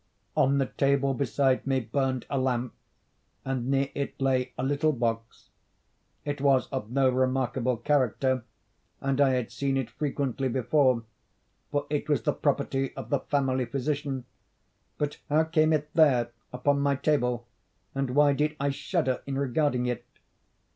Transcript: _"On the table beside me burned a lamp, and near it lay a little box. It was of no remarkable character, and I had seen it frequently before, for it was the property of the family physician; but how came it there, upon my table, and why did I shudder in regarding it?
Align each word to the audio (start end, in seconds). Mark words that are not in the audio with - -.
_"On 0.35 0.57
the 0.57 0.65
table 0.65 1.13
beside 1.13 1.67
me 1.67 1.79
burned 1.79 2.25
a 2.27 2.39
lamp, 2.39 2.73
and 3.45 3.69
near 3.69 3.89
it 3.93 4.19
lay 4.19 4.51
a 4.57 4.63
little 4.63 4.91
box. 4.93 5.49
It 6.25 6.41
was 6.41 6.65
of 6.69 6.89
no 6.89 7.07
remarkable 7.11 7.77
character, 7.77 8.43
and 8.99 9.21
I 9.21 9.33
had 9.33 9.51
seen 9.51 9.77
it 9.77 9.91
frequently 9.91 10.49
before, 10.49 11.03
for 11.69 11.85
it 11.91 12.09
was 12.09 12.23
the 12.23 12.33
property 12.33 12.95
of 12.95 13.11
the 13.11 13.19
family 13.19 13.65
physician; 13.65 14.25
but 14.97 15.19
how 15.29 15.43
came 15.43 15.71
it 15.71 15.93
there, 15.93 16.31
upon 16.51 16.79
my 16.81 16.95
table, 16.95 17.47
and 17.93 18.15
why 18.15 18.33
did 18.33 18.55
I 18.59 18.71
shudder 18.71 19.21
in 19.27 19.37
regarding 19.37 19.85
it? 19.85 20.03